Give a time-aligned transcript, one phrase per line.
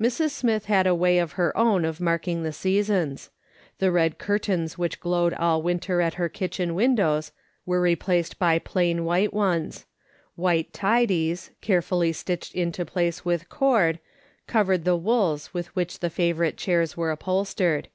[0.00, 0.30] Mrs.
[0.30, 3.30] Smith had a way of her own of marking the seasons.
[3.80, 7.32] The red curtains which glowed all winter at her kitchen windows
[7.66, 9.84] were replaced by plain white ones;
[10.36, 13.98] white tidies, carefully stitched into place with cord,
[14.46, 17.88] covered the wools with which the favourite chairs were upholstered.